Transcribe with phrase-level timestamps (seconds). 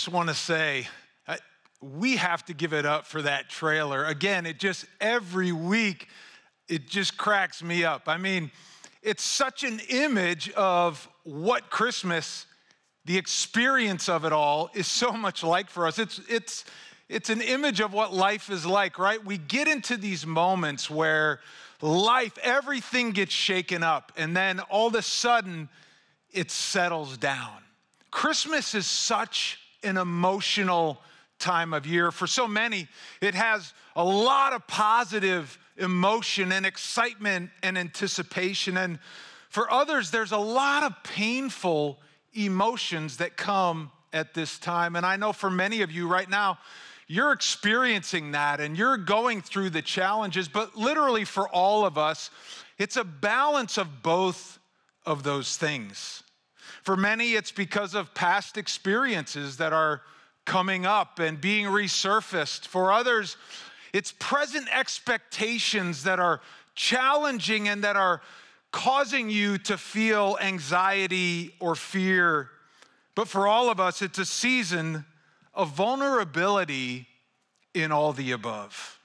[0.00, 0.88] just want to say,
[1.28, 1.36] uh,
[1.82, 4.06] we have to give it up for that trailer.
[4.06, 6.08] Again, it just, every week,
[6.70, 8.04] it just cracks me up.
[8.06, 8.50] I mean,
[9.02, 12.46] it's such an image of what Christmas,
[13.04, 15.98] the experience of it all, is so much like for us.
[15.98, 16.64] It's, it's,
[17.10, 19.22] it's an image of what life is like, right?
[19.22, 21.40] We get into these moments where
[21.82, 25.68] life, everything gets shaken up, and then all of a sudden,
[26.32, 27.58] it settles down.
[28.10, 31.00] Christmas is such an emotional
[31.38, 32.10] time of year.
[32.10, 32.88] For so many,
[33.20, 38.76] it has a lot of positive emotion and excitement and anticipation.
[38.76, 38.98] And
[39.48, 41.98] for others, there's a lot of painful
[42.34, 44.96] emotions that come at this time.
[44.96, 46.58] And I know for many of you right now,
[47.06, 52.30] you're experiencing that and you're going through the challenges, but literally for all of us,
[52.78, 54.60] it's a balance of both
[55.04, 56.22] of those things.
[56.82, 60.02] For many, it's because of past experiences that are
[60.44, 62.66] coming up and being resurfaced.
[62.66, 63.36] For others,
[63.92, 66.40] it's present expectations that are
[66.74, 68.22] challenging and that are
[68.72, 72.50] causing you to feel anxiety or fear.
[73.14, 75.04] But for all of us, it's a season
[75.52, 77.06] of vulnerability
[77.74, 78.98] in all the above.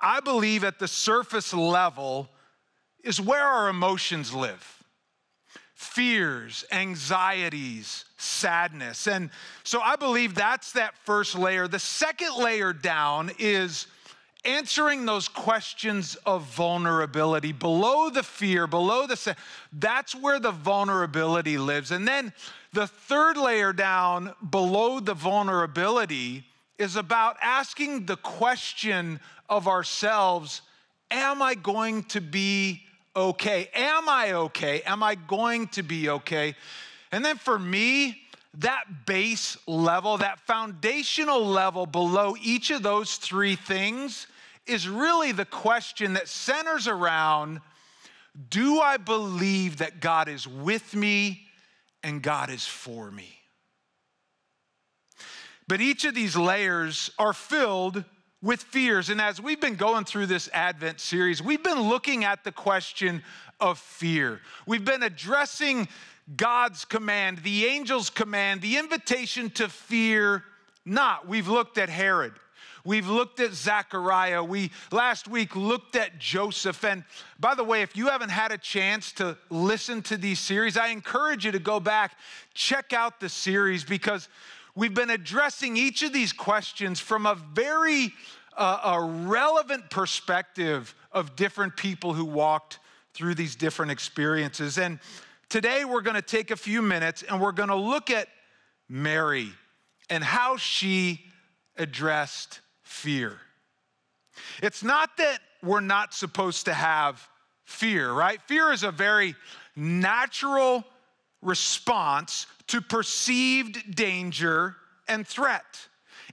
[0.00, 2.28] I believe at the surface level
[3.02, 4.77] is where our emotions live
[5.78, 9.06] fears, anxieties, sadness.
[9.06, 9.30] And
[9.62, 11.68] so I believe that's that first layer.
[11.68, 13.86] The second layer down is
[14.44, 19.36] answering those questions of vulnerability below the fear, below the
[19.72, 21.92] that's where the vulnerability lives.
[21.92, 22.32] And then
[22.72, 26.44] the third layer down below the vulnerability
[26.76, 30.62] is about asking the question of ourselves,
[31.08, 32.82] am I going to be
[33.18, 33.68] okay?
[33.74, 34.82] Am I okay?
[34.82, 36.54] Am I going to be okay?
[37.12, 38.22] And then for me,
[38.54, 44.26] that base level, that foundational level below each of those three things
[44.66, 47.60] is really the question that centers around
[48.50, 51.42] do I believe that God is with me
[52.04, 53.38] and God is for me?
[55.66, 58.04] But each of these layers are filled
[58.42, 59.10] with fears.
[59.10, 63.22] And as we've been going through this Advent series, we've been looking at the question
[63.60, 64.40] of fear.
[64.66, 65.88] We've been addressing
[66.36, 70.44] God's command, the angel's command, the invitation to fear
[70.84, 71.26] not.
[71.26, 72.34] We've looked at Herod.
[72.84, 74.42] We've looked at Zechariah.
[74.42, 76.84] We last week looked at Joseph.
[76.84, 77.04] And
[77.38, 80.88] by the way, if you haven't had a chance to listen to these series, I
[80.88, 82.16] encourage you to go back,
[82.54, 84.28] check out the series because
[84.78, 88.12] we've been addressing each of these questions from a very
[88.56, 92.78] uh, a relevant perspective of different people who walked
[93.12, 94.78] through these different experiences.
[94.78, 95.00] And
[95.48, 98.28] today we're going to take a few minutes and we're going to look at
[98.88, 99.48] Mary
[100.10, 101.24] and how she
[101.76, 103.38] addressed fear.
[104.62, 107.28] It's not that we're not supposed to have
[107.64, 108.40] fear, right?
[108.42, 109.34] Fear is a very
[109.76, 110.84] natural
[111.42, 114.76] response to perceived danger
[115.06, 115.64] and threat.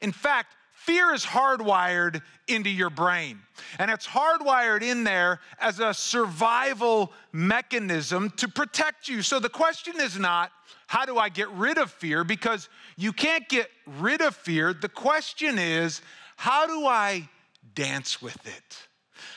[0.01, 3.39] In fact, fear is hardwired into your brain.
[3.79, 9.21] And it's hardwired in there as a survival mechanism to protect you.
[9.21, 10.51] So the question is not,
[10.87, 12.23] how do I get rid of fear?
[12.23, 13.69] Because you can't get
[13.99, 14.73] rid of fear.
[14.73, 16.01] The question is,
[16.35, 17.27] how do I
[17.73, 18.87] dance with it?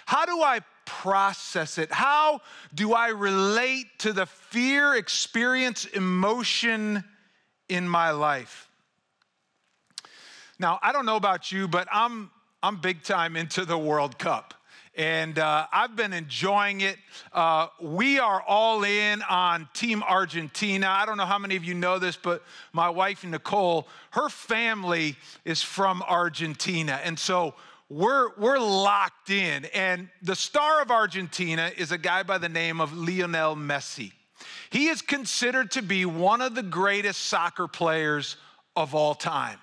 [0.05, 1.93] How do I process it?
[1.93, 2.41] How
[2.75, 7.05] do I relate to the fear experience, emotion
[7.69, 8.69] in my life?
[10.59, 12.31] Now, I don't know about you, but I'm,
[12.63, 14.55] I'm big time into the World Cup
[14.99, 16.97] and uh, I've been enjoying it.
[17.33, 20.89] Uh, we are all in on Team Argentina.
[20.89, 22.43] I don't know how many of you know this, but
[22.73, 25.15] my wife, Nicole, her family
[25.45, 27.01] is from Argentina.
[27.05, 27.55] And so
[27.89, 29.65] we're, we're locked in.
[29.67, 34.13] And the star of Argentina is a guy by the name of Lionel Messi.
[34.71, 38.37] He is considered to be one of the greatest soccer players
[38.77, 39.59] of all time.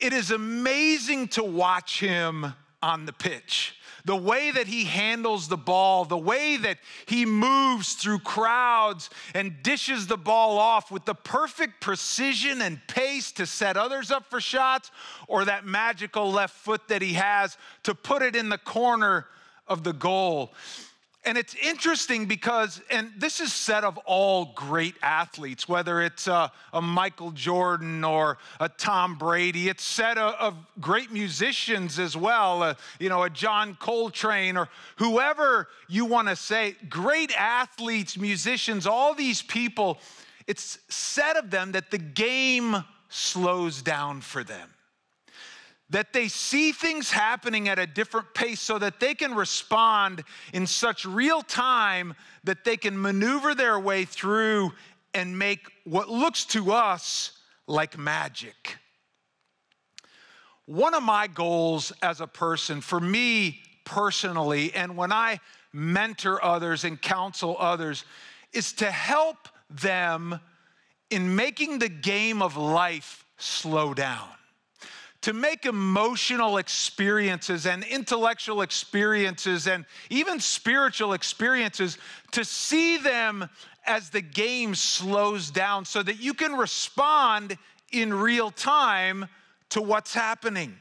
[0.00, 5.56] It is amazing to watch him on the pitch the way that he handles the
[5.56, 11.14] ball, the way that he moves through crowds and dishes the ball off with the
[11.14, 14.90] perfect precision and pace to set others up for shots,
[15.28, 19.26] or that magical left foot that he has to put it in the corner
[19.68, 20.52] of the goal.
[21.24, 26.50] And it's interesting because, and this is said of all great athletes, whether it's a,
[26.72, 32.62] a Michael Jordan or a Tom Brady, it's said of, of great musicians as well,
[32.62, 38.86] uh, you know, a John Coltrane or whoever you want to say, great athletes, musicians,
[38.86, 39.98] all these people,
[40.46, 42.76] it's said of them that the game
[43.10, 44.70] slows down for them.
[45.90, 50.22] That they see things happening at a different pace so that they can respond
[50.52, 52.14] in such real time
[52.44, 54.72] that they can maneuver their way through
[55.14, 57.32] and make what looks to us
[57.66, 58.76] like magic.
[60.66, 65.40] One of my goals as a person, for me personally, and when I
[65.72, 68.04] mentor others and counsel others,
[68.52, 70.38] is to help them
[71.10, 74.28] in making the game of life slow down.
[75.22, 81.98] To make emotional experiences and intellectual experiences and even spiritual experiences,
[82.32, 83.48] to see them
[83.86, 87.56] as the game slows down so that you can respond
[87.92, 89.26] in real time
[89.70, 90.74] to what's happening.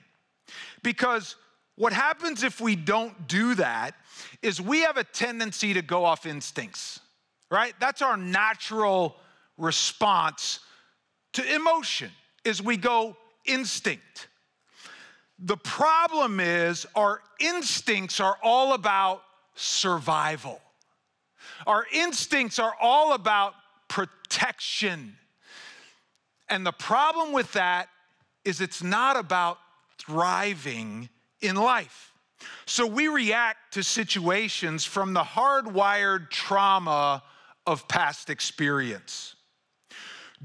[0.84, 1.36] Because
[1.76, 3.96] what happens if we don't do that
[4.42, 7.00] is we have a tendency to go off instincts,
[7.50, 7.74] right?
[7.80, 9.16] That's our natural
[9.58, 10.60] response
[11.34, 12.12] to emotion
[12.44, 13.16] is we go
[13.50, 14.28] instinct.
[15.40, 19.24] The problem is our instincts are all about
[19.56, 20.62] survival.
[21.66, 23.54] Our instincts are all about
[23.88, 25.16] protection.
[26.50, 27.90] And the problem with that
[28.46, 29.58] is it's not about
[29.98, 31.10] thriving
[31.42, 32.14] in life.
[32.66, 37.24] So we react to situations from the hardwired trauma
[37.68, 39.36] of past experience.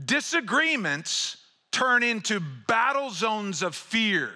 [0.04, 1.36] Disagreements
[1.74, 4.30] turn into battle zones of fear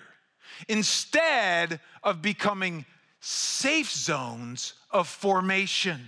[0.69, 2.85] instead of becoming
[3.21, 6.01] safe zones of formation.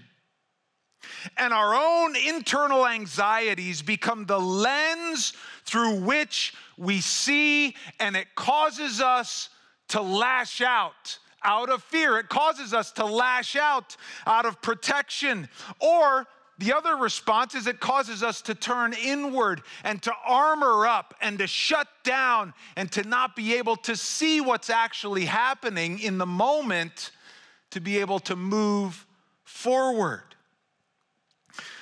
[1.37, 5.33] And our own internal anxieties become the lens
[5.65, 9.51] through which we see, and it causes us
[9.89, 12.19] to lash out out of fear.
[12.19, 13.97] It causes us to lash out
[14.27, 15.49] out of protection.
[15.79, 16.27] Or
[16.61, 21.39] the other response is it causes us to turn inward and to armor up and
[21.39, 26.27] to shut down and to not be able to see what's actually happening in the
[26.27, 27.13] moment
[27.71, 29.07] to be able to move
[29.43, 30.23] forward.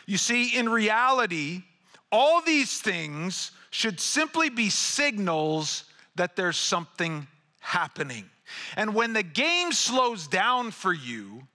[0.07, 1.65] You see, in reality,
[2.13, 5.85] all these things should simply be signals
[6.15, 7.27] that there's something
[7.59, 8.31] happening.
[8.77, 11.49] And when the game slows down for you,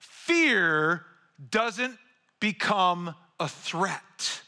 [0.00, 1.04] fear
[1.50, 1.98] doesn't
[2.42, 4.42] become a threat.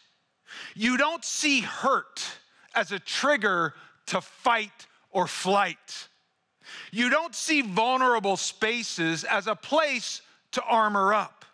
[0.74, 2.26] You don't see hurt
[2.74, 3.72] as a trigger
[4.06, 6.08] to fight or flight.
[6.90, 11.44] You don't see vulnerable spaces as a place to armor up.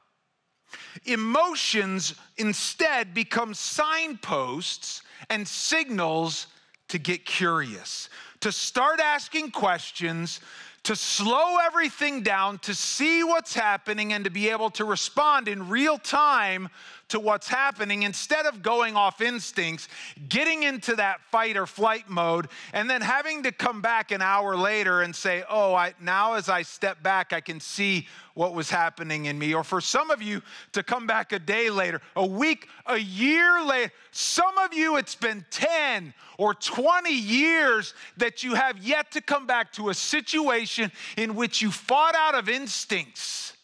[1.04, 6.46] Emotions instead become signposts and signals
[6.88, 8.08] to get curious,
[8.40, 10.40] to start asking questions,
[10.84, 15.68] to slow everything down, to see what's happening, and to be able to respond in
[15.68, 16.68] real time
[17.10, 19.88] to what's happening instead of going off instincts,
[20.28, 24.56] getting into that fight or flight mode, and then having to come back an hour
[24.56, 28.70] later and say, Oh, I, now as I step back, I can see what was
[28.70, 29.54] happening in me.
[29.54, 33.62] Or for some of you to come back a day later, a week, a year
[33.64, 33.92] later.
[34.12, 39.46] Some of you, it's been 10 or 20 years that you have yet to come
[39.46, 43.54] back to a situation in which you fought out of instincts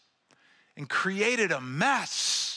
[0.76, 2.55] and created a mess.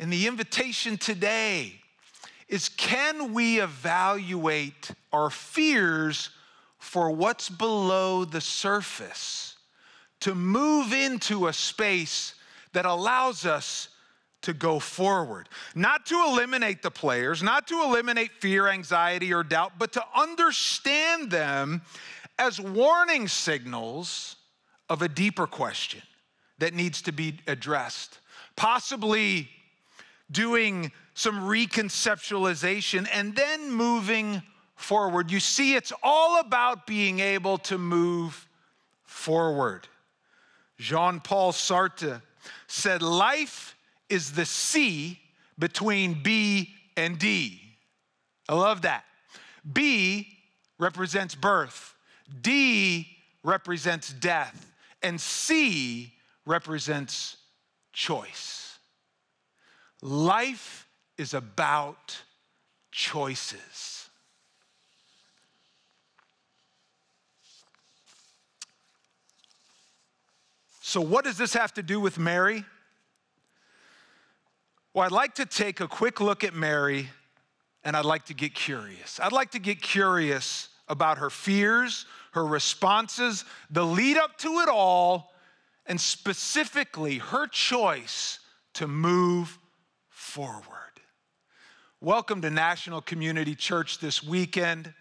[0.00, 1.74] And the invitation today
[2.48, 6.30] is can we evaluate our fears
[6.80, 9.50] for what's below the surface?
[10.20, 12.34] to move into a space
[12.72, 13.88] that allows us
[14.42, 15.48] to go forward.
[15.74, 21.30] Not to eliminate the players, not to eliminate fear, anxiety, or doubt, but to understand
[21.30, 21.82] them
[22.38, 24.36] as warning signals
[24.88, 26.02] of a deeper question
[26.58, 28.18] that needs to be addressed.
[28.56, 29.48] Possibly
[30.30, 34.42] doing some reconceptualization and then moving
[34.76, 35.30] forward.
[35.30, 38.48] You see, it's all about being able to move
[39.04, 39.88] forward.
[40.78, 42.22] Jean Paul Sartre
[42.66, 43.76] said, Life
[44.08, 45.20] is the C
[45.58, 47.60] between B and D.
[48.48, 49.04] I love that.
[49.70, 50.38] B
[50.78, 51.94] represents birth,
[52.40, 53.06] D
[53.44, 54.72] represents death,
[55.02, 56.14] and C
[56.46, 57.36] represents
[57.92, 58.69] choice.
[60.02, 60.88] Life
[61.18, 62.20] is about
[62.90, 64.08] choices.
[70.80, 72.64] So, what does this have to do with Mary?
[74.92, 77.08] Well, I'd like to take a quick look at Mary
[77.84, 79.20] and I'd like to get curious.
[79.20, 84.68] I'd like to get curious about her fears, her responses, the lead up to it
[84.68, 85.32] all,
[85.86, 88.40] and specifically her choice
[88.74, 89.59] to move
[90.30, 90.62] forward.
[92.00, 94.94] Welcome to National Community Church this weekend.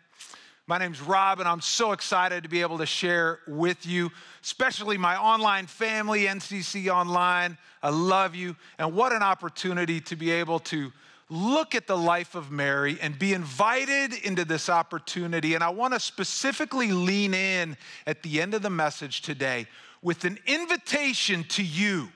[0.65, 4.09] My name's Rob, and I'm so excited to be able to share with you,
[4.41, 7.59] especially my online family, NCC Online.
[7.83, 10.91] I love you, and what an opportunity to be able to
[11.29, 15.53] look at the life of Mary and be invited into this opportunity.
[15.53, 19.67] And I want to specifically lean in at the end of the message today
[20.01, 22.09] with an invitation to you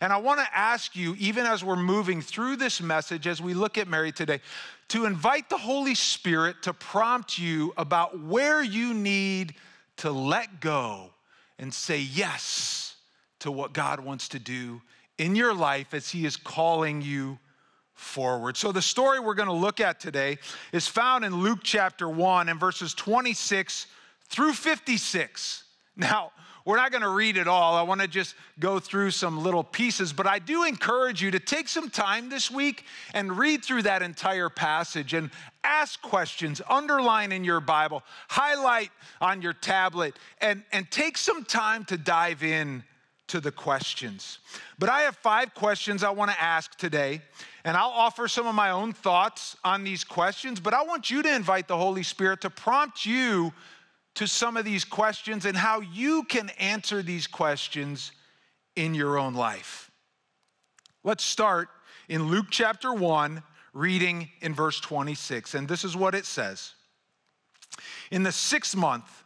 [0.00, 3.54] and I want to ask you, even as we're moving through this message, as we
[3.54, 4.40] look at Mary today,
[4.88, 9.54] to invite the Holy Spirit to prompt you about where you need
[9.98, 11.10] to let go
[11.58, 12.96] and say yes
[13.40, 14.82] to what God wants to do
[15.18, 17.38] in your life as He is calling you
[17.94, 18.56] forward.
[18.56, 20.38] So, the story we're going to look at today
[20.72, 23.86] is found in Luke chapter 1 and verses 26
[24.28, 25.64] through 56.
[25.98, 26.32] Now,
[26.66, 27.76] we're not going to read it all.
[27.76, 31.38] I want to just go through some little pieces, but I do encourage you to
[31.38, 32.84] take some time this week
[33.14, 35.30] and read through that entire passage and
[35.62, 41.84] ask questions, underline in your Bible, highlight on your tablet, and, and take some time
[41.84, 42.82] to dive in
[43.28, 44.40] to the questions.
[44.76, 47.20] But I have five questions I want to ask today,
[47.64, 51.22] and I'll offer some of my own thoughts on these questions, but I want you
[51.22, 53.52] to invite the Holy Spirit to prompt you
[54.16, 58.12] to some of these questions and how you can answer these questions
[58.74, 59.90] in your own life.
[61.04, 61.68] Let's start
[62.08, 63.42] in Luke chapter 1,
[63.72, 65.54] reading in verse 26.
[65.54, 66.74] And this is what it says
[68.10, 69.24] In the sixth month,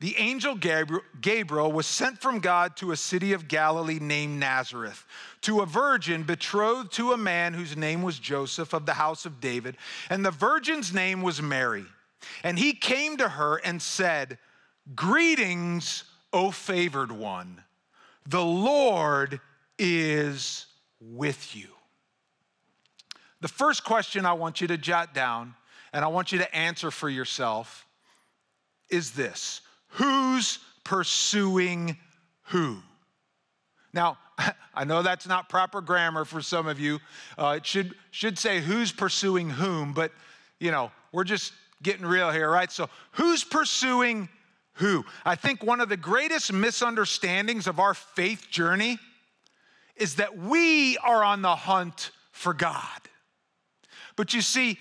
[0.00, 5.04] the angel Gabriel was sent from God to a city of Galilee named Nazareth,
[5.42, 9.40] to a virgin betrothed to a man whose name was Joseph of the house of
[9.40, 9.76] David,
[10.08, 11.84] and the virgin's name was Mary.
[12.42, 14.38] And he came to her and said,
[14.94, 17.62] Greetings, O favored one.
[18.26, 19.40] The Lord
[19.78, 20.66] is
[21.00, 21.68] with you.
[23.40, 25.54] The first question I want you to jot down
[25.92, 27.86] and I want you to answer for yourself
[28.90, 29.62] is this
[29.94, 31.96] Who's pursuing
[32.44, 32.78] who?
[33.92, 34.18] Now,
[34.74, 37.00] I know that's not proper grammar for some of you.
[37.36, 40.12] Uh, it should, should say who's pursuing whom, but
[40.58, 42.70] you know, we're just getting real here, right?
[42.70, 44.28] So, who's pursuing
[44.74, 45.04] who?
[45.24, 48.98] I think one of the greatest misunderstandings of our faith journey
[49.96, 53.00] is that we are on the hunt for God.
[54.16, 54.78] But you see,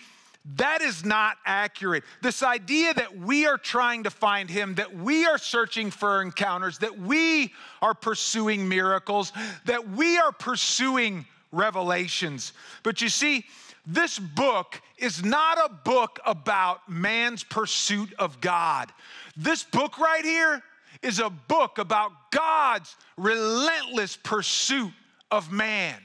[0.55, 2.03] that is not accurate.
[2.21, 6.79] This idea that we are trying to find Him, that we are searching for encounters,
[6.79, 9.33] that we are pursuing miracles,
[9.65, 12.53] that we are pursuing revelations.
[12.83, 13.45] But you see,
[13.89, 18.93] this book is not a book about man's pursuit of God.
[19.35, 20.61] This book right here
[21.01, 24.91] is a book about God's relentless pursuit
[25.31, 25.95] of man.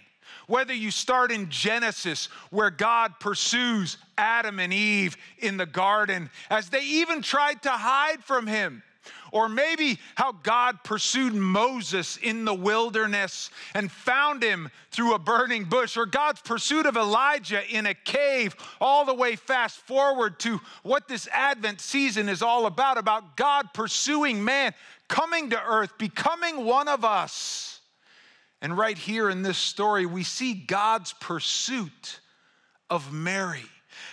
[0.46, 6.70] Whether you start in Genesis, where God pursues Adam and Eve in the garden as
[6.70, 8.82] they even tried to hide from him
[9.34, 15.64] or maybe how God pursued Moses in the wilderness and found him through a burning
[15.64, 20.60] bush, or God's pursuit of Elijah in a cave, all the way fast forward to
[20.84, 24.72] what this Advent season is all about about God pursuing man,
[25.08, 27.80] coming to earth, becoming one of us.
[28.62, 32.20] And right here in this story, we see God's pursuit
[32.88, 33.64] of Mary,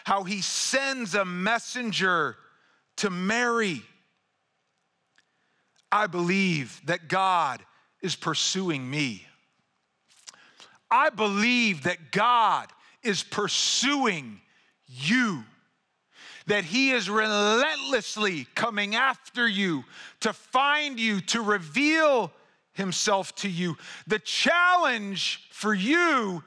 [0.03, 2.37] how he sends a messenger
[2.97, 3.83] to Mary
[5.91, 7.63] I believe that God
[8.01, 9.25] is pursuing me.
[10.89, 12.67] I believe that God
[13.03, 14.41] is pursuing
[14.87, 15.43] you,
[16.47, 19.83] that He is relentlessly coming after you
[20.21, 22.31] to find you, to reveal
[22.73, 23.77] Himself to you.
[24.07, 26.43] The challenge for you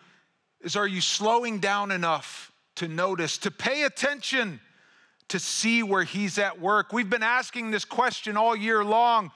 [0.61, 4.61] is are you slowing down enough to notice, to pay attention?
[5.29, 6.93] To see where He's at work.
[6.93, 9.33] We've been asking this question all year long.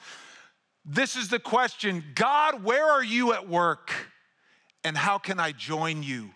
[0.84, 3.92] This is the question God, where are you at work?
[4.84, 6.30] And how can I join you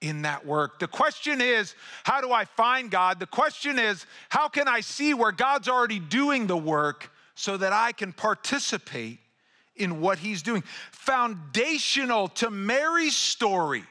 [0.00, 0.78] in that work?
[0.78, 3.20] The question is, how do I find God?
[3.20, 7.72] The question is, how can I see where God's already doing the work so that
[7.72, 9.20] I can participate
[9.76, 10.64] in what He's doing?
[10.90, 13.84] Foundational to Mary's story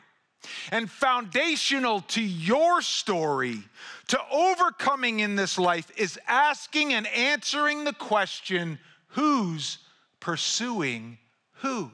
[0.71, 3.59] and foundational to your story,
[4.07, 9.79] to overcoming in this life, is asking and answering the question who's
[10.19, 11.17] pursuing
[11.61, 11.91] who?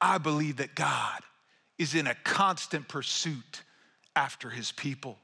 [0.00, 1.20] I believe that God
[1.78, 3.62] is in a constant pursuit
[4.16, 5.18] after his people.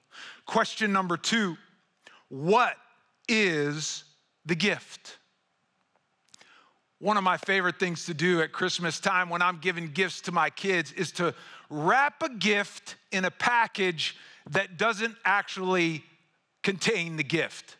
[0.46, 1.56] Question number two
[2.28, 2.76] What
[3.28, 4.04] is
[4.44, 5.18] the gift?
[6.98, 10.32] One of my favorite things to do at Christmas time when I'm giving gifts to
[10.32, 11.34] my kids is to
[11.68, 14.16] wrap a gift in a package
[14.50, 16.04] that doesn't actually
[16.62, 17.76] contain the gift.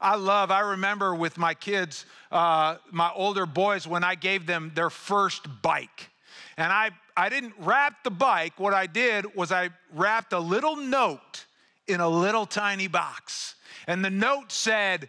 [0.00, 4.72] I love, I remember with my kids, uh, my older boys, when I gave them
[4.74, 6.10] their first bike.
[6.56, 8.58] And I, I didn't wrap the bike.
[8.58, 11.44] What I did was I wrapped a little note
[11.86, 13.56] in a little tiny box.
[13.86, 15.08] And the note said,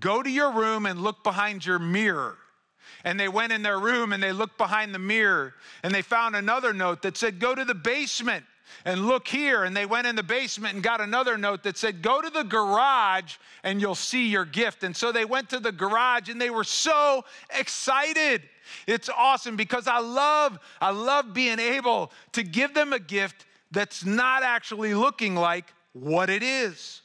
[0.00, 2.36] Go to your room and look behind your mirror.
[3.06, 6.34] And they went in their room and they looked behind the mirror and they found
[6.34, 8.44] another note that said, Go to the basement
[8.84, 9.62] and look here.
[9.62, 12.42] And they went in the basement and got another note that said, Go to the
[12.42, 14.82] garage and you'll see your gift.
[14.82, 17.24] And so they went to the garage and they were so
[17.56, 18.42] excited.
[18.88, 24.04] It's awesome because I love, I love being able to give them a gift that's
[24.04, 27.02] not actually looking like what it is.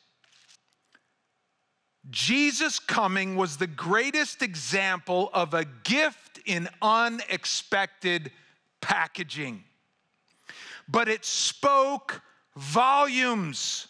[2.10, 8.32] Jesus coming was the greatest example of a gift in unexpected
[8.82, 9.64] packaging
[10.92, 12.22] but it spoke
[12.56, 13.88] volumes.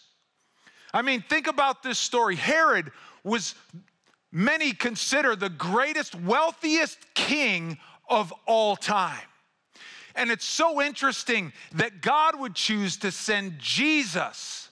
[0.94, 2.36] I mean, think about this story.
[2.36, 2.92] Herod
[3.24, 3.54] was,
[4.30, 9.18] many consider, the greatest, wealthiest king of all time.
[10.14, 14.68] And it's so interesting that God would choose to send Jesus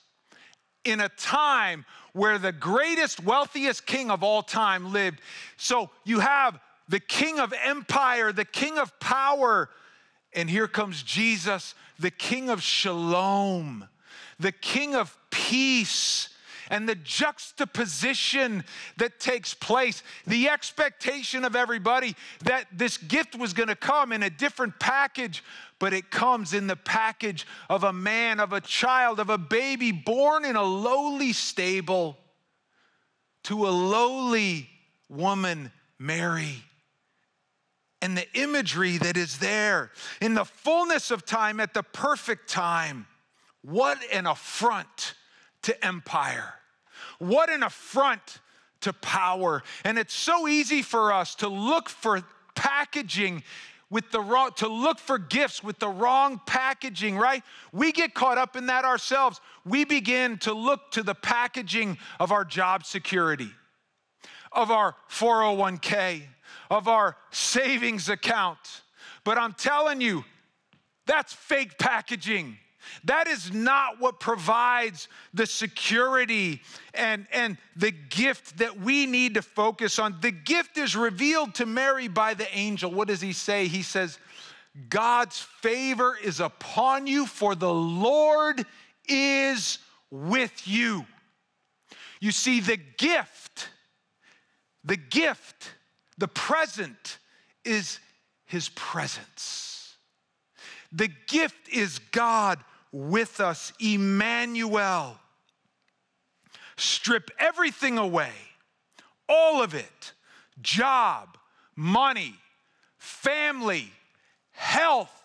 [0.84, 5.20] in a time where the greatest, wealthiest king of all time lived.
[5.56, 9.70] So you have the king of empire, the king of power,
[10.32, 13.88] and here comes Jesus, the King of Shalom,
[14.38, 16.29] the King of peace.
[16.70, 18.64] And the juxtaposition
[18.96, 24.30] that takes place, the expectation of everybody that this gift was gonna come in a
[24.30, 25.44] different package,
[25.78, 29.92] but it comes in the package of a man, of a child, of a baby
[29.92, 32.16] born in a lowly stable
[33.42, 34.70] to a lowly
[35.08, 36.64] woman, Mary
[38.02, 43.06] and the imagery that is there in the fullness of time at the perfect time.
[43.62, 45.14] What an affront
[45.62, 46.54] to empire.
[47.20, 48.40] What an affront
[48.80, 49.62] to power.
[49.84, 52.22] And it's so easy for us to look for
[52.54, 53.44] packaging
[53.90, 57.42] with the wrong, to look for gifts with the wrong packaging, right?
[57.72, 59.40] We get caught up in that ourselves.
[59.64, 63.50] We begin to look to the packaging of our job security,
[64.52, 66.22] of our 401k,
[66.70, 68.82] of our savings account.
[69.24, 70.24] But I'm telling you,
[71.06, 72.56] that's fake packaging.
[73.04, 76.62] That is not what provides the security
[76.94, 80.16] and, and the gift that we need to focus on.
[80.20, 82.90] The gift is revealed to Mary by the angel.
[82.90, 83.66] What does he say?
[83.66, 84.18] He says,
[84.88, 88.64] God's favor is upon you, for the Lord
[89.08, 89.78] is
[90.10, 91.06] with you.
[92.20, 93.68] You see, the gift,
[94.84, 95.70] the gift
[96.20, 97.18] the present
[97.64, 97.98] is
[98.44, 99.69] his presence.
[100.92, 102.58] The gift is God
[102.92, 105.18] with us, Emmanuel.
[106.76, 108.32] Strip everything away,
[109.28, 110.12] all of it
[110.62, 111.38] job,
[111.76, 112.34] money,
[112.98, 113.90] family,
[114.52, 115.19] health,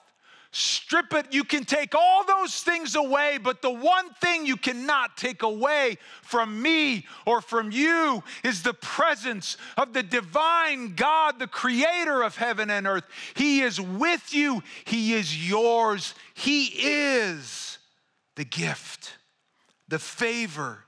[0.55, 1.33] strip it.
[1.33, 5.97] You can take all those things away, but the one thing you cannot take away
[6.21, 12.37] from me or from you is the presence of the divine God, the creator of
[12.37, 13.03] heaven and earth.
[13.35, 17.77] He is with you, He is yours, He is
[18.35, 19.17] the gift.
[19.89, 20.85] The favor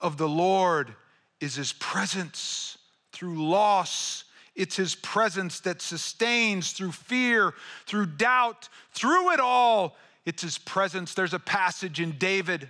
[0.00, 0.94] of the Lord
[1.38, 2.78] is His presence
[3.12, 7.54] through loss it's His presence that sustains through fear,
[7.86, 9.96] through doubt, through it all.
[10.24, 11.14] It's His presence.
[11.14, 12.68] There's a passage in David,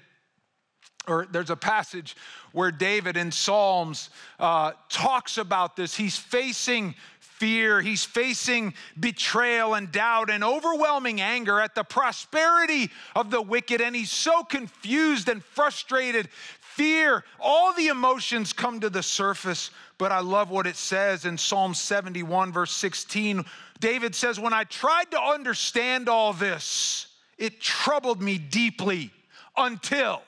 [1.06, 2.16] or there's a passage
[2.52, 5.94] where David in Psalms uh, talks about this.
[5.94, 13.32] He's facing fear, he's facing betrayal and doubt and overwhelming anger at the prosperity of
[13.32, 16.28] the wicked, and he's so confused and frustrated.
[16.74, 19.70] Fear, all the emotions come to the surface
[20.02, 23.44] but I love what it says in Psalm 71, verse 16.
[23.78, 27.06] David says, When I tried to understand all this,
[27.38, 29.12] it troubled me deeply
[29.56, 30.20] until,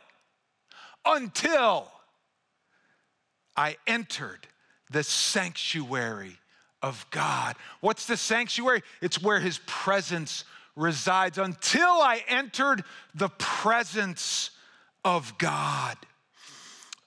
[1.05, 1.91] until
[3.57, 4.47] I entered
[4.93, 6.39] the sanctuary
[6.81, 7.57] of God.
[7.81, 8.85] What's the sanctuary?
[9.01, 10.45] It's where his presence
[10.77, 11.37] resides.
[11.37, 14.51] Until I entered the presence
[15.05, 15.97] of God.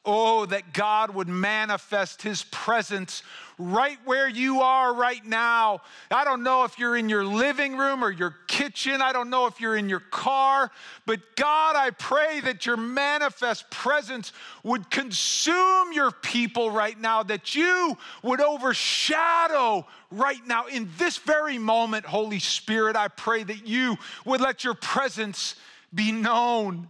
[0.09, 3.23] Oh, that God would manifest his presence
[3.59, 5.81] right where you are right now.
[6.09, 9.01] I don't know if you're in your living room or your kitchen.
[9.01, 10.71] I don't know if you're in your car.
[11.05, 14.31] But God, I pray that your manifest presence
[14.63, 20.67] would consume your people right now, that you would overshadow right now.
[20.67, 25.55] In this very moment, Holy Spirit, I pray that you would let your presence
[25.93, 26.87] be known.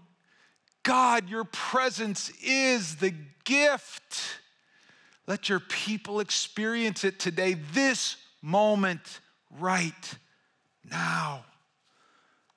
[0.87, 4.39] God, your presence is the gift.
[5.27, 9.19] Let your people experience it today, this moment,
[9.59, 10.17] right
[10.89, 11.43] now.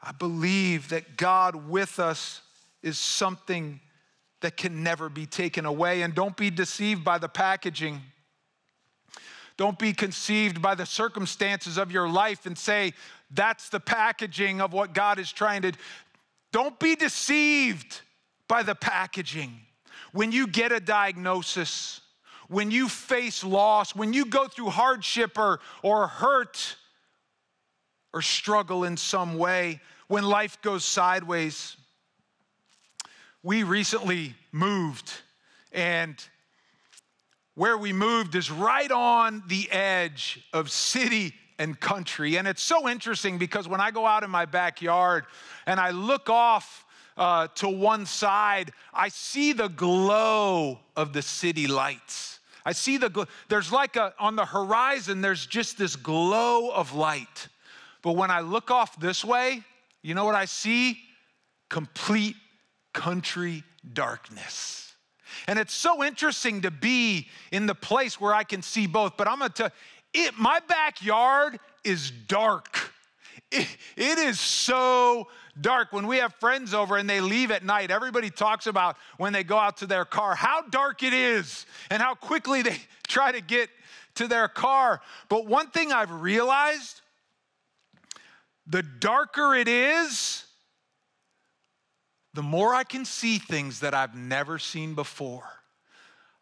[0.00, 2.40] I believe that God with us
[2.84, 3.80] is something
[4.42, 6.02] that can never be taken away.
[6.02, 8.00] And don't be deceived by the packaging.
[9.56, 12.92] Don't be conceived by the circumstances of your life and say,
[13.32, 15.72] that's the packaging of what God is trying to.
[16.52, 18.02] Don't be deceived
[18.50, 19.60] by the packaging.
[20.10, 22.00] When you get a diagnosis,
[22.48, 26.74] when you face loss, when you go through hardship or, or hurt
[28.12, 31.76] or struggle in some way, when life goes sideways.
[33.44, 35.12] We recently moved,
[35.70, 36.16] and
[37.54, 42.36] where we moved is right on the edge of city and country.
[42.36, 45.26] And it's so interesting because when I go out in my backyard
[45.66, 46.84] and I look off
[47.20, 52.40] uh, to one side, I see the glow of the city lights.
[52.64, 57.48] I see the, there's like a, on the horizon, there's just this glow of light.
[58.02, 59.62] But when I look off this way,
[60.02, 60.98] you know what I see?
[61.68, 62.36] Complete
[62.94, 64.94] country darkness.
[65.46, 69.18] And it's so interesting to be in the place where I can see both.
[69.18, 69.70] But I'm gonna tell
[70.14, 72.89] it, my backyard is dark.
[73.50, 75.28] It, it is so
[75.60, 75.92] dark.
[75.92, 79.44] When we have friends over and they leave at night, everybody talks about when they
[79.44, 83.40] go out to their car, how dark it is and how quickly they try to
[83.40, 83.68] get
[84.16, 85.00] to their car.
[85.28, 87.00] But one thing I've realized
[88.66, 90.44] the darker it is,
[92.34, 95.59] the more I can see things that I've never seen before.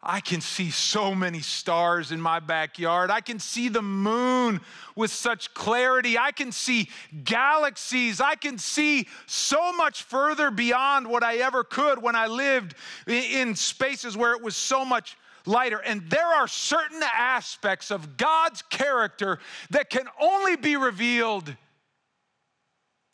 [0.01, 3.11] I can see so many stars in my backyard.
[3.11, 4.61] I can see the moon
[4.95, 6.17] with such clarity.
[6.17, 6.89] I can see
[7.25, 8.21] galaxies.
[8.21, 12.75] I can see so much further beyond what I ever could when I lived
[13.07, 15.79] in spaces where it was so much lighter.
[15.79, 19.39] And there are certain aspects of God's character
[19.71, 21.53] that can only be revealed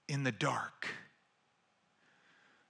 [0.08, 0.88] in the dark.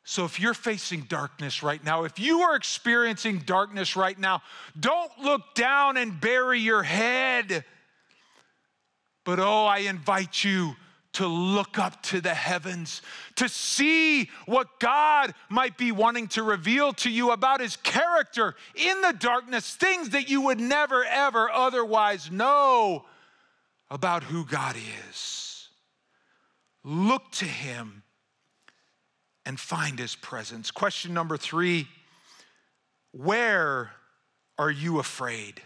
[0.08, 4.44] So, if you're facing darkness right now, if you are experiencing darkness right now,
[4.80, 7.66] don't look down and bury your head.
[9.24, 10.76] But oh, I invite you
[11.14, 13.02] to look up to the heavens,
[13.38, 19.02] to see what God might be wanting to reveal to you about his character in
[19.02, 23.06] the darkness, things that you would never, ever otherwise know
[23.90, 24.76] about who God
[25.10, 25.70] is.
[26.84, 28.04] Look to him
[29.46, 30.72] and find his presence.
[30.72, 31.88] Question number three
[33.12, 33.92] Where
[34.58, 35.62] are you afraid?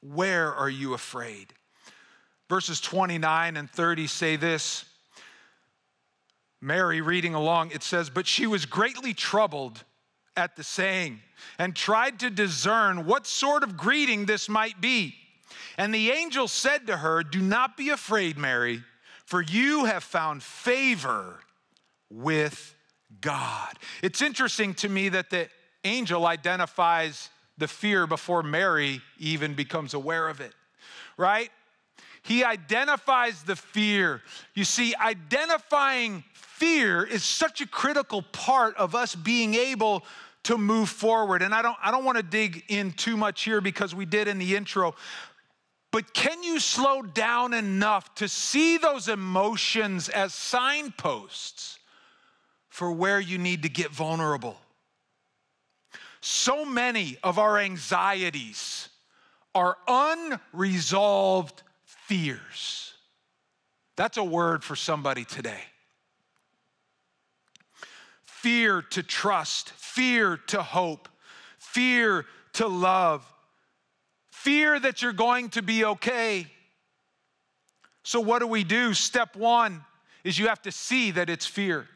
[0.00, 1.52] Where are you afraid?
[2.48, 4.84] Verses 29 and 30 say this.
[6.60, 9.84] Mary reading along, it says, But she was greatly troubled
[10.36, 11.20] at the saying
[11.58, 15.14] and tried to discern what sort of greeting this might be.
[15.76, 18.82] And the angel said to her, Do not be afraid, Mary,
[19.24, 21.40] for you have found favor
[22.10, 22.74] with
[23.20, 23.74] God.
[24.02, 25.48] It's interesting to me that the
[25.84, 30.54] angel identifies the fear before Mary even becomes aware of it,
[31.16, 31.50] right?
[32.22, 34.22] He identifies the fear.
[34.54, 40.04] You see, identifying fear is such a critical part of us being able
[40.44, 41.42] to move forward.
[41.42, 44.28] And I don't, I don't want to dig in too much here because we did
[44.28, 44.94] in the intro.
[45.90, 51.77] But can you slow down enough to see those emotions as signposts
[52.78, 54.56] for where you need to get vulnerable.
[56.20, 58.88] So many of our anxieties
[59.52, 62.92] are unresolved fears.
[63.96, 65.58] That's a word for somebody today.
[68.22, 71.08] Fear to trust, fear to hope,
[71.58, 73.26] fear to love,
[74.30, 76.46] fear that you're going to be okay.
[78.04, 78.94] So, what do we do?
[78.94, 79.84] Step one
[80.22, 81.88] is you have to see that it's fear.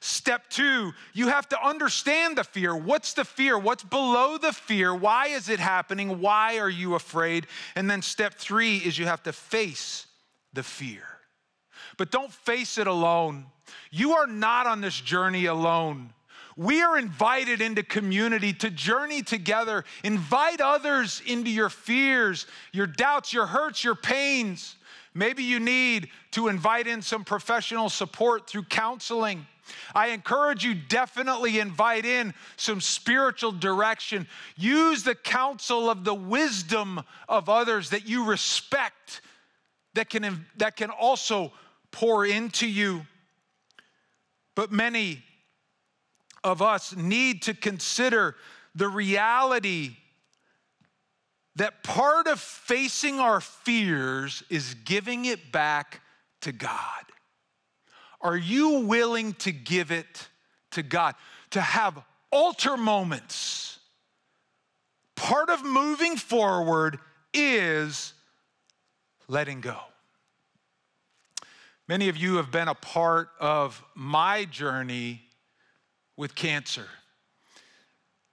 [0.00, 2.76] Step two, you have to understand the fear.
[2.76, 3.58] What's the fear?
[3.58, 4.94] What's below the fear?
[4.94, 6.20] Why is it happening?
[6.20, 7.46] Why are you afraid?
[7.74, 10.06] And then step three is you have to face
[10.52, 11.02] the fear.
[11.96, 13.46] But don't face it alone.
[13.90, 16.12] You are not on this journey alone.
[16.56, 19.84] We are invited into community to journey together.
[20.04, 24.76] Invite others into your fears, your doubts, your hurts, your pains.
[25.14, 29.46] Maybe you need to invite in some professional support through counseling.
[29.94, 34.26] I encourage you definitely invite in some spiritual direction.
[34.56, 39.20] Use the counsel of the wisdom of others that you respect
[39.94, 41.52] that can, that can also
[41.90, 43.06] pour into you.
[44.54, 45.22] But many
[46.44, 48.36] of us need to consider
[48.74, 49.96] the reality
[51.56, 56.00] that part of facing our fears is giving it back
[56.40, 57.04] to God.
[58.20, 60.28] Are you willing to give it
[60.72, 61.14] to God?
[61.50, 63.78] To have altar moments.
[65.16, 66.98] Part of moving forward
[67.32, 68.12] is
[69.28, 69.76] letting go.
[71.86, 75.22] Many of you have been a part of my journey
[76.16, 76.86] with cancer.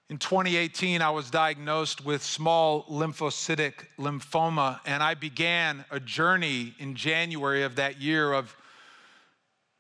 [0.10, 6.96] In 2018, I was diagnosed with small lymphocytic lymphoma, and I began a journey in
[6.96, 8.56] January of that year of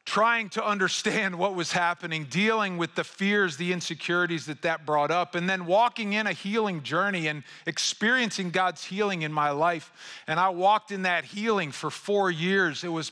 [0.06, 5.12] trying to understand what was happening, dealing with the fears, the insecurities that that brought
[5.12, 9.92] up, and then walking in a healing journey and experiencing God's healing in my life.
[10.28, 12.84] And I walked in that healing for four years.
[12.84, 13.12] It was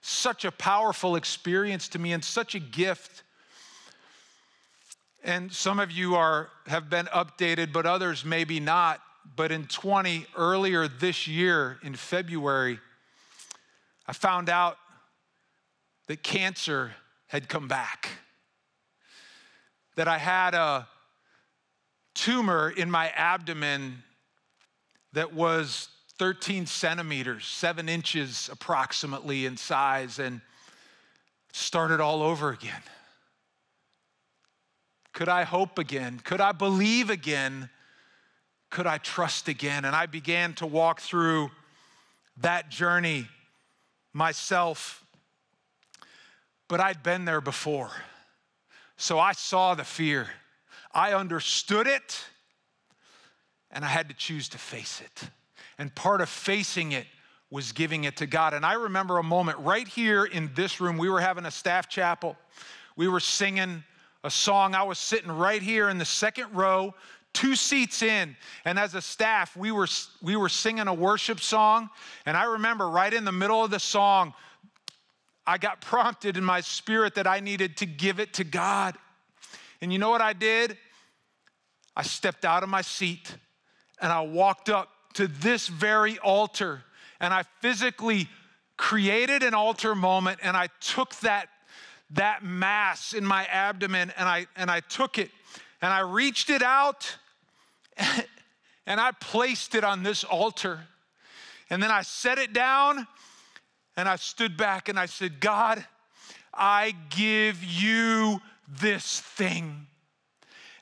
[0.00, 3.22] such a powerful experience to me and such a gift.
[5.24, 9.00] And some of you are have been updated, but others maybe not.
[9.36, 12.80] But in 20, earlier this year, in February,
[14.08, 14.76] I found out
[16.06, 16.92] that cancer
[17.28, 18.08] had come back,
[19.96, 20.86] that I had a
[22.14, 24.02] tumor in my abdomen
[25.12, 25.88] that was
[26.18, 30.40] 13 centimeters, seven inches approximately in size, and
[31.52, 32.82] started all over again.
[35.12, 36.20] Could I hope again?
[36.24, 37.68] Could I believe again?
[38.70, 39.84] Could I trust again?
[39.84, 41.50] And I began to walk through
[42.38, 43.28] that journey
[44.14, 45.01] myself.
[46.72, 47.90] But I'd been there before.
[48.96, 50.30] So I saw the fear.
[50.94, 52.24] I understood it,
[53.70, 55.28] and I had to choose to face it.
[55.76, 57.04] And part of facing it
[57.50, 58.54] was giving it to God.
[58.54, 61.90] And I remember a moment right here in this room, we were having a staff
[61.90, 62.38] chapel.
[62.96, 63.84] We were singing
[64.24, 64.74] a song.
[64.74, 66.94] I was sitting right here in the second row,
[67.34, 68.34] two seats in.
[68.64, 69.88] And as a staff, we were,
[70.22, 71.90] we were singing a worship song.
[72.24, 74.32] And I remember right in the middle of the song,
[75.46, 78.96] I got prompted in my spirit that I needed to give it to God.
[79.80, 80.76] And you know what I did?
[81.96, 83.36] I stepped out of my seat
[84.00, 86.84] and I walked up to this very altar
[87.20, 88.28] and I physically
[88.76, 91.48] created an altar moment and I took that
[92.14, 95.30] that mass in my abdomen and I, and I took it
[95.80, 97.16] and I reached it out
[98.86, 100.80] and I placed it on this altar.
[101.70, 103.06] And then I set it down
[103.96, 105.84] and I stood back and I said, God,
[106.52, 108.40] I give you
[108.80, 109.86] this thing.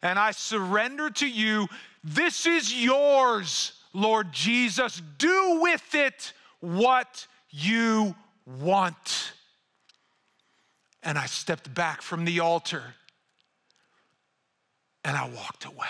[0.03, 1.69] And I surrender to you.
[2.03, 5.03] This is yours, Lord Jesus.
[5.19, 8.15] Do with it what you
[8.47, 9.33] want
[11.03, 12.83] and I stepped back from the altar
[15.05, 15.87] and I walked away.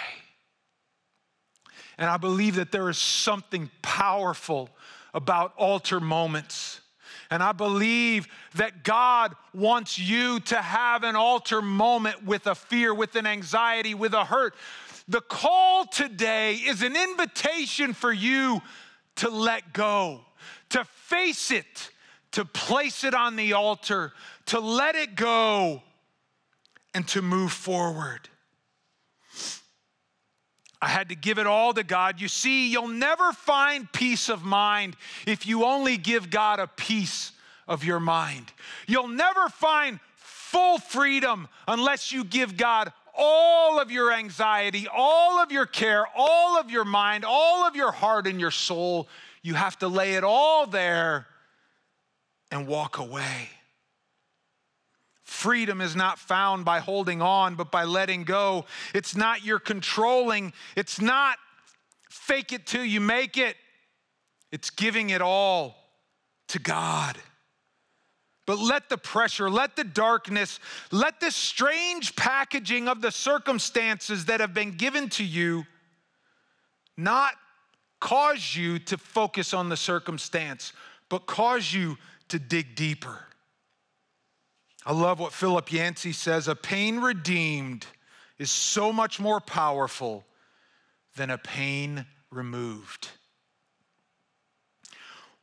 [1.98, 4.70] And I believe that there is something powerful
[5.12, 6.80] about altar moments.
[7.30, 12.92] And I believe that God wants you to have an altar moment with a fear,
[12.92, 14.54] with an anxiety, with a hurt.
[15.06, 18.62] The call today is an invitation for you
[19.16, 20.22] to let go,
[20.70, 21.90] to face it,
[22.32, 24.12] to place it on the altar,
[24.46, 25.82] to let it go
[26.94, 28.29] and to move forward.
[30.82, 32.20] I had to give it all to God.
[32.20, 37.32] You see, you'll never find peace of mind if you only give God a piece
[37.68, 38.52] of your mind.
[38.86, 45.52] You'll never find full freedom unless you give God all of your anxiety, all of
[45.52, 49.06] your care, all of your mind, all of your heart and your soul.
[49.42, 51.26] You have to lay it all there
[52.50, 53.50] and walk away.
[55.40, 58.66] Freedom is not found by holding on, but by letting go.
[58.92, 61.38] It's not your controlling, it's not
[62.10, 63.56] fake it till you make it,
[64.52, 65.76] it's giving it all
[66.48, 67.16] to God.
[68.44, 70.60] But let the pressure, let the darkness,
[70.92, 75.64] let the strange packaging of the circumstances that have been given to you
[76.98, 77.32] not
[77.98, 80.74] cause you to focus on the circumstance,
[81.08, 81.96] but cause you
[82.28, 83.24] to dig deeper.
[84.86, 87.86] I love what Philip Yancey says a pain redeemed
[88.38, 90.24] is so much more powerful
[91.16, 93.08] than a pain removed.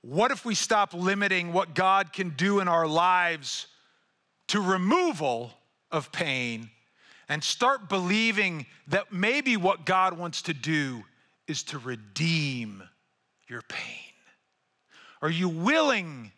[0.02, 3.68] What if we stop limiting what God can do in our lives
[4.48, 5.52] to removal
[5.92, 6.70] of pain
[7.30, 11.04] and start believing that maybe what God wants to do
[11.48, 12.82] is to redeem
[13.48, 14.14] your pain?
[15.22, 16.32] Are you willing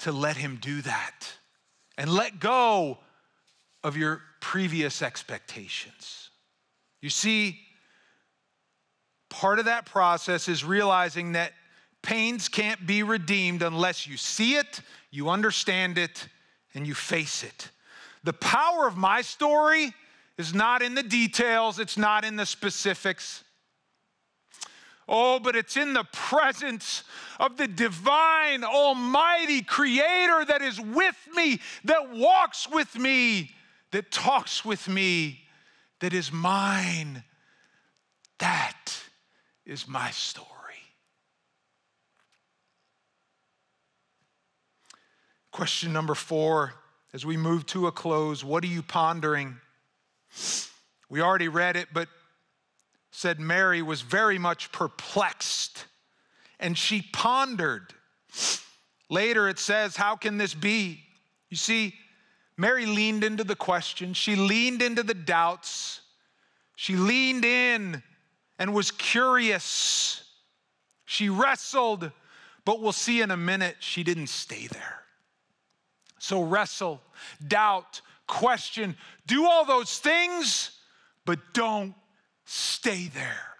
[0.00, 1.32] to let Him do that
[2.02, 2.98] and let go
[3.84, 6.30] of your previous expectations?
[7.00, 7.60] You see,
[9.30, 11.52] part of that process is realizing that
[12.02, 14.80] pains can't be redeemed unless you see it,
[15.12, 16.26] you understand it,
[16.74, 17.70] and you face it.
[18.24, 19.94] The power of my story
[20.38, 23.44] is not in the details, it's not in the specifics.
[25.14, 27.04] Oh, but it's in the presence
[27.38, 33.50] of the divine, almighty creator that is with me, that walks with me,
[33.90, 35.42] that talks with me,
[36.00, 37.24] that is mine.
[38.38, 38.96] That
[39.66, 40.48] is my story.
[45.50, 46.72] Question number four,
[47.12, 49.58] as we move to a close, what are you pondering?
[51.10, 52.08] We already read it, but
[53.12, 55.84] said Mary was very much perplexed
[56.58, 57.92] and she pondered.
[59.10, 61.04] Later it says, How can this be?
[61.50, 61.94] You see,
[62.56, 66.00] Mary leaned into the question, she leaned into the doubts,
[66.74, 68.02] she leaned in
[68.58, 70.24] and was curious.
[71.04, 72.10] She wrestled,
[72.64, 75.00] but we'll see in a minute she didn't stay there.
[76.18, 77.02] So wrestle,
[77.46, 78.96] doubt, question,
[79.26, 80.70] do all those things,
[81.26, 81.94] but don't
[82.44, 83.56] stay there.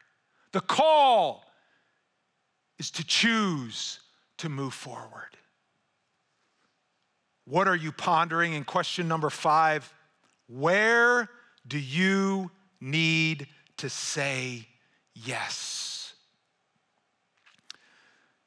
[0.52, 1.44] The call
[2.78, 4.00] is to choose
[4.38, 5.36] to move forward.
[7.44, 8.54] What are you pondering?
[8.54, 9.92] In question number five,
[10.48, 11.28] where
[11.66, 13.46] do you need
[13.78, 14.66] to say
[15.14, 16.14] yes?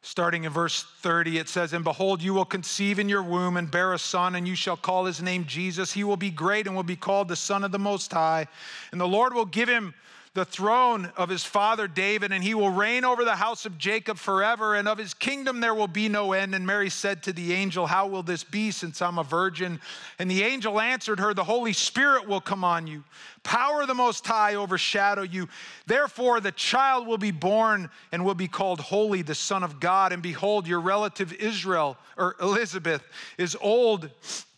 [0.01, 3.69] Starting in verse 30, it says, And behold, you will conceive in your womb and
[3.69, 5.91] bear a son, and you shall call his name Jesus.
[5.91, 8.47] He will be great and will be called the Son of the Most High.
[8.91, 9.93] And the Lord will give him
[10.35, 14.17] the throne of his father David, and he will reign over the house of Jacob
[14.17, 16.53] forever, and of his kingdom there will be no end.
[16.53, 19.79] And Mary said to the angel, How will this be since I'm a virgin?
[20.19, 23.05] And the angel answered her, The Holy Spirit will come on you,
[23.43, 25.47] power of the Most High overshadow you.
[25.87, 30.11] Therefore, the child will be born and will be called Holy, the Son of God.
[30.11, 33.03] And behold, your relative Israel, or Elizabeth,
[33.37, 34.09] is old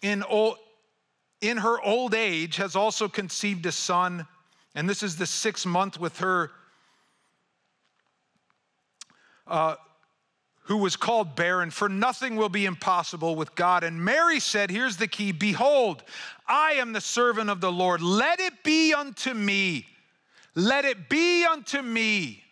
[0.01, 0.57] in old.
[1.39, 4.25] In her old age, has also conceived a son
[4.77, 6.51] and this is the sixth month with her,
[9.47, 9.73] uh,
[10.65, 13.83] who was called barren, for nothing will be impossible with God.
[13.83, 16.03] And Mary said, Here's the key Behold,
[16.47, 18.03] I am the servant of the Lord.
[18.03, 19.87] Let it be unto me.
[20.53, 22.43] Let it be unto me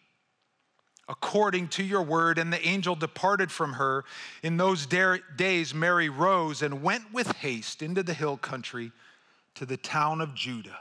[1.07, 2.39] according to your word.
[2.39, 4.03] And the angel departed from her.
[4.41, 8.91] In those days, Mary rose and went with haste into the hill country
[9.53, 10.79] to the town of Judah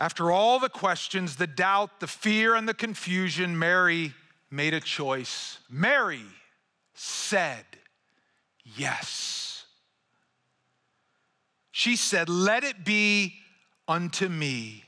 [0.00, 4.14] After all the questions, the doubt, the fear, and the confusion, Mary
[4.50, 5.58] made a choice.
[5.68, 6.24] Mary
[6.94, 7.66] said
[8.64, 9.66] yes.
[11.70, 13.34] She said, Let it be
[13.86, 14.84] unto me.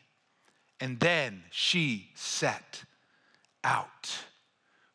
[0.81, 2.83] And then she set
[3.63, 4.11] out.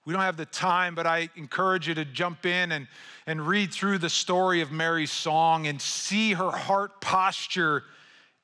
[0.04, 2.88] We don't have the time, but I encourage you to jump in and,
[3.28, 7.84] and read through the story of Mary's song and see her heart posture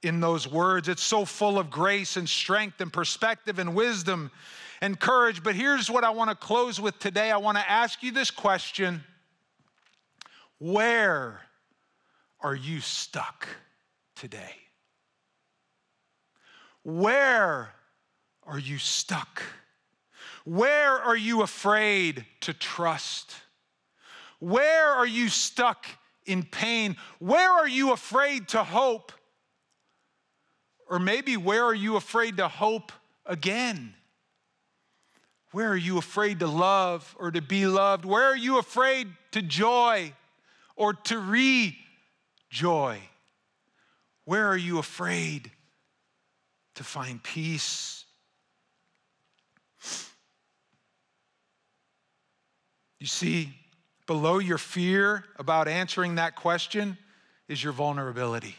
[0.04, 0.89] in those words.
[0.89, 4.32] It's so full of grace and strength and perspective and wisdom
[4.82, 5.43] and courage.
[5.43, 8.32] But here's what I want to close with today I want to ask you this
[8.32, 9.04] question
[10.60, 11.41] Where
[12.41, 13.47] are you stuck
[14.16, 14.54] today?
[16.84, 17.74] Where
[18.45, 19.41] are you stuck?
[20.45, 23.34] Where are you afraid to trust?
[24.39, 25.86] Where are you stuck
[26.26, 26.97] in pain?
[27.20, 29.14] Where are you afraid to hope?
[30.93, 32.91] Or maybe where are you afraid to hope
[33.25, 33.95] again?
[35.51, 38.05] Where are you afraid to love or to be loved?
[38.05, 40.13] Where are you afraid to joy
[40.75, 41.17] or to
[42.51, 42.99] rejoy?
[44.25, 45.49] Where are you afraid
[46.75, 48.05] to find peace?
[52.99, 53.49] You see,
[54.05, 56.99] below your fear about answering that question
[57.47, 58.57] is your vulnerability.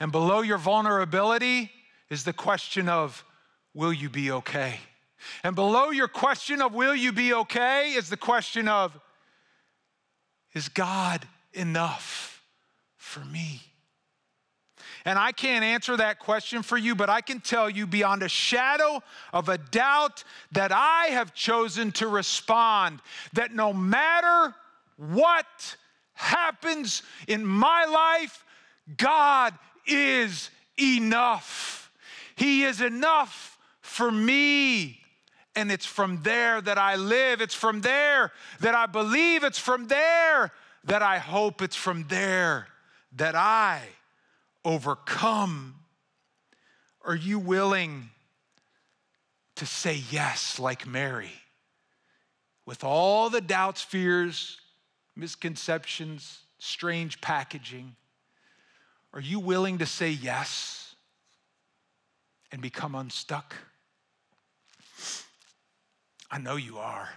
[0.00, 1.70] And below your vulnerability
[2.08, 3.22] is the question of,
[3.74, 4.80] will you be okay?
[5.44, 8.98] And below your question of, will you be okay, is the question of,
[10.54, 12.42] is God enough
[12.96, 13.60] for me?
[15.04, 18.28] And I can't answer that question for you, but I can tell you beyond a
[18.28, 23.00] shadow of a doubt that I have chosen to respond.
[23.32, 24.54] That no matter
[24.96, 25.76] what
[26.14, 28.44] happens in my life,
[28.96, 29.54] God
[29.92, 31.90] is enough.
[32.36, 34.98] He is enough for me.
[35.56, 37.40] And it's from there that I live.
[37.40, 39.44] It's from there that I believe.
[39.44, 40.52] It's from there
[40.84, 41.60] that I hope.
[41.60, 42.68] It's from there
[43.16, 43.82] that I
[44.64, 45.74] overcome.
[47.04, 48.10] Are you willing
[49.56, 51.32] to say yes like Mary?
[52.64, 54.60] With all the doubts, fears,
[55.16, 57.96] misconceptions, strange packaging,
[59.12, 60.94] are you willing to say yes
[62.52, 63.54] and become unstuck?
[66.30, 67.08] I know you are.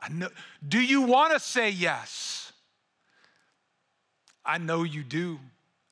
[0.00, 0.28] I know.
[0.66, 2.52] Do you want to say yes?
[4.44, 5.40] I know you do.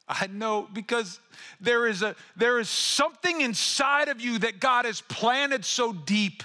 [0.08, 1.18] I know because
[1.60, 6.44] there is a there is something inside of you that God has planted so deep.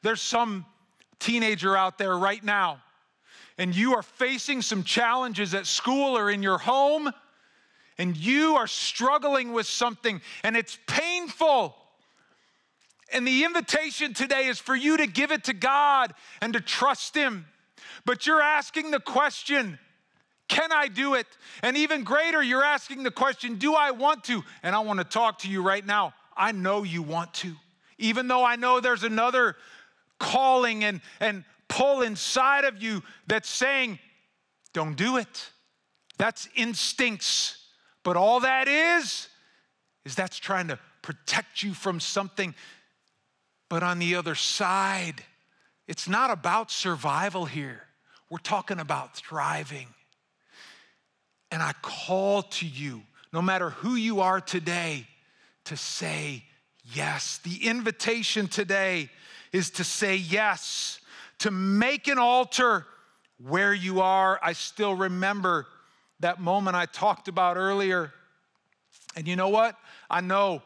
[0.00, 0.64] There's some
[1.18, 2.82] teenager out there right now
[3.58, 7.10] and you are facing some challenges at school or in your home
[7.98, 11.76] and you are struggling with something and it's painful
[13.12, 17.14] and the invitation today is for you to give it to God and to trust
[17.14, 17.46] Him.
[18.04, 19.78] But you're asking the question,
[20.48, 21.26] can I do it?
[21.62, 24.42] And even greater, you're asking the question, do I want to?
[24.62, 26.14] And I want to talk to you right now.
[26.36, 27.54] I know you want to.
[27.98, 29.56] Even though I know there's another
[30.18, 33.98] calling and, and pull inside of you that's saying,
[34.72, 35.50] don't do it.
[36.18, 37.58] That's instincts.
[38.04, 39.28] But all that is,
[40.04, 42.54] is that's trying to protect you from something
[43.72, 45.24] but on the other side,
[45.88, 47.80] it's not about survival here.
[48.28, 49.86] We're talking about thriving.
[51.50, 53.00] And I call to you,
[53.32, 55.06] no matter who you are today,
[55.64, 56.44] to say
[56.84, 57.40] yes.
[57.44, 59.08] The invitation today
[59.52, 61.00] is to say yes,
[61.42, 62.86] to make an altar
[63.38, 64.38] where you are.
[64.42, 65.66] I still remember
[66.20, 68.12] that moment I talked about earlier.
[69.16, 69.76] And you know what?
[70.08, 70.62] I know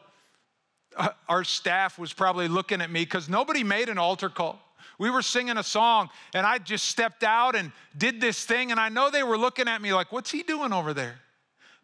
[0.95, 4.59] uh, our staff was probably looking at me because nobody made an altar call.
[4.99, 8.79] We were singing a song, and I just stepped out and did this thing, and
[8.79, 11.15] I know they were looking at me like, what's he doing over there?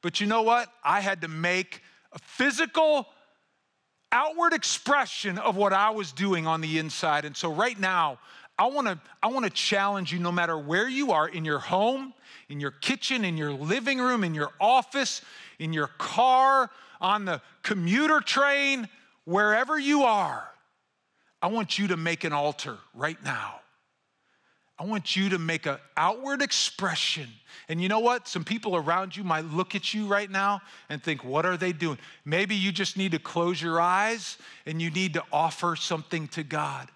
[0.02, 0.70] But you know what?
[0.84, 1.82] I had to make
[2.12, 3.08] a physical,
[4.12, 7.26] outward expression of what I was doing on the inside.
[7.26, 8.20] And so right now,
[8.58, 12.14] I wanna, I wanna challenge you no matter where you are in your home,
[12.50, 15.22] in your kitchen, in your living room, in your office,
[15.60, 16.70] in your car,
[17.02, 18.88] on the commuter train
[19.26, 20.48] wherever you are,
[21.42, 23.60] I want you to make an altar right now.
[24.80, 27.28] I want you to make an outward expression.
[27.70, 28.28] And you know what?
[28.28, 31.72] Some people around you might look at you right now and think, what are they
[31.72, 32.00] doing?
[32.26, 36.44] Maybe you just need to close your eyes and you need to offer something to
[36.44, 36.90] God.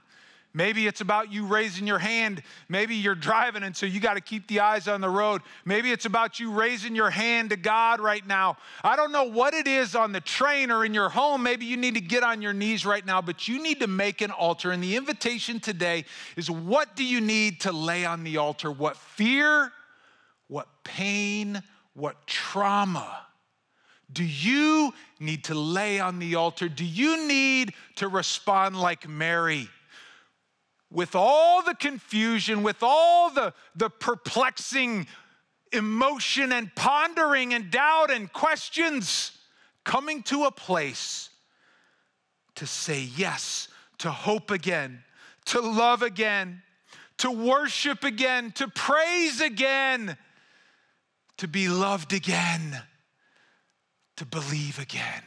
[0.57, 2.41] Maybe it's about you raising your hand.
[2.67, 5.43] Maybe you're driving and so you got to keep the eyes on the road.
[5.65, 8.57] Maybe it's about you raising your hand to God right now.
[8.83, 11.43] I don't know what it is on the train or in your home.
[11.43, 14.21] Maybe you need to get on your knees right now, but you need to make
[14.21, 14.71] an altar.
[14.71, 16.05] And the invitation today
[16.35, 18.71] is what do you need to lay on the altar?
[18.71, 19.71] What fear,
[20.47, 21.61] what pain,
[21.93, 23.27] what trauma?
[24.11, 26.67] Do you need to lay on the altar?
[26.67, 29.69] Do you need to respond like Mary?
[30.91, 35.07] With all the confusion, with all the, the perplexing
[35.71, 39.31] emotion and pondering and doubt and questions,
[39.83, 41.29] coming to a place
[42.55, 43.67] to say yes,
[43.97, 45.03] to hope again,
[45.45, 46.61] to love again,
[47.17, 50.17] to worship again, to praise again,
[51.37, 52.81] to be loved again,
[54.15, 55.23] to believe again.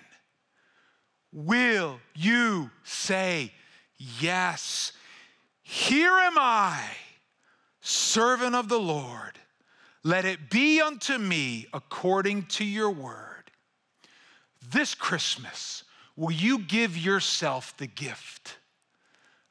[1.32, 3.52] Will you say
[3.96, 4.92] yes?
[5.73, 6.83] Here am I,
[7.81, 9.39] servant of the Lord.
[10.03, 13.53] Let it be unto me according to your word.
[14.68, 15.85] This Christmas,
[16.16, 18.57] will you give yourself the gift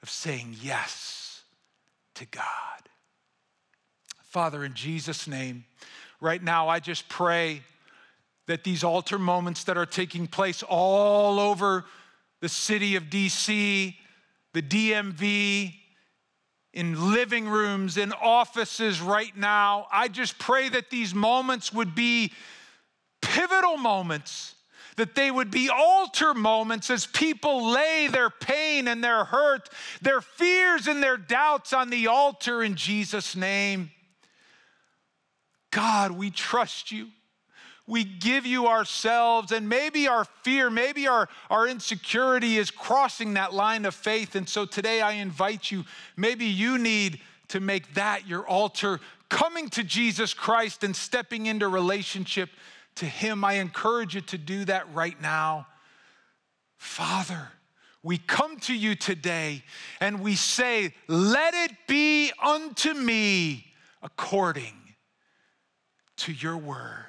[0.04, 1.44] of saying yes
[2.16, 2.44] to God?
[4.22, 5.64] Father, in Jesus' name,
[6.20, 7.62] right now, I just pray
[8.46, 11.86] that these altar moments that are taking place all over
[12.42, 13.96] the city of DC,
[14.52, 15.79] the DMV,
[16.74, 19.88] in living rooms, in offices right now.
[19.92, 22.32] I just pray that these moments would be
[23.22, 24.56] pivotal moments,
[24.96, 29.70] that they would be altar moments as people lay their pain and their hurt,
[30.02, 33.92] their fears and their doubts on the altar in Jesus' name.
[35.72, 37.10] God, we trust you.
[37.90, 43.52] We give you ourselves, and maybe our fear, maybe our, our insecurity is crossing that
[43.52, 44.36] line of faith.
[44.36, 45.84] And so today I invite you,
[46.16, 51.68] maybe you need to make that your altar, coming to Jesus Christ and stepping into
[51.68, 52.52] relationship
[52.96, 53.44] to Him.
[53.44, 55.66] I encourage you to do that right now.
[56.78, 57.50] Father,
[58.04, 59.64] we come to you today
[60.00, 63.66] and we say, Let it be unto me
[64.04, 64.76] according
[66.18, 67.09] to your word.